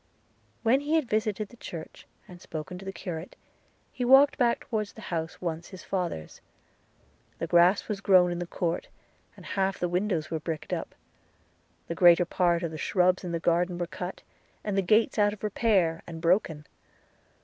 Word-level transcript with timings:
–When 0.63 0.79
he 0.79 0.95
had 0.95 1.07
visited 1.07 1.49
the 1.49 1.57
church, 1.57 2.07
and 2.27 2.41
spoken 2.41 2.79
to 2.79 2.85
the 2.85 2.91
curate, 2.91 3.35
he 3.91 4.03
walked 4.03 4.35
back 4.35 4.61
towards 4.61 4.93
the 4.93 5.01
house 5.13 5.39
once 5.39 5.67
his 5.67 5.83
father's. 5.83 6.41
The 7.37 7.45
grass 7.45 7.87
was 7.87 8.01
grown 8.01 8.31
in 8.31 8.39
the 8.39 8.47
court, 8.47 8.87
and 9.37 9.45
half 9.45 9.77
the 9.77 9.87
windows 9.87 10.31
were 10.31 10.39
bricked 10.39 10.73
up: 10.73 10.95
the 11.87 11.93
greater 11.93 12.25
part 12.25 12.63
of 12.63 12.71
the 12.71 12.79
shrubs 12.79 13.23
in 13.23 13.31
the 13.31 13.39
garden 13.39 13.77
were 13.77 13.85
cut; 13.85 14.23
and 14.63 14.75
the 14.75 14.81
gates 14.81 15.19
out 15.19 15.33
of 15.33 15.43
repair; 15.43 16.01
and 16.07 16.19
broken. 16.19 16.65